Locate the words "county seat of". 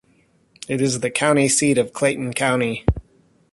1.11-1.93